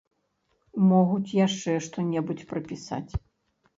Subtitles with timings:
[0.91, 3.09] Могуць яшчэ што-небудзь прыпісаць.